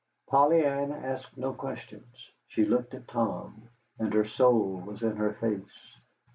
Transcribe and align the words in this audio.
Polly 0.27 0.65
Ann 0.65 0.91
asked 0.91 1.37
no 1.37 1.53
questions. 1.53 2.31
She 2.47 2.65
looked 2.65 2.95
at 2.95 3.07
Tom, 3.07 3.69
and 3.99 4.11
her 4.15 4.25
soul 4.25 4.79
was 4.83 5.03
in 5.03 5.15
her 5.17 5.33
face. 5.33 5.93